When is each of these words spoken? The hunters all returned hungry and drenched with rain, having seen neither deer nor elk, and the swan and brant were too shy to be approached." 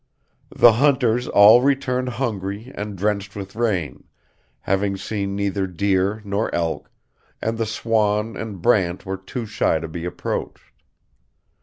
The 0.55 0.71
hunters 0.71 1.27
all 1.27 1.61
returned 1.61 2.09
hungry 2.09 2.71
and 2.73 2.97
drenched 2.97 3.35
with 3.35 3.55
rain, 3.55 4.05
having 4.61 4.97
seen 4.97 5.35
neither 5.35 5.67
deer 5.67 6.23
nor 6.25 6.49
elk, 6.55 6.89
and 7.39 7.55
the 7.55 7.67
swan 7.67 8.35
and 8.35 8.63
brant 8.63 9.05
were 9.05 9.17
too 9.17 9.45
shy 9.45 9.77
to 9.77 9.87
be 9.87 10.03
approached." 10.05 10.73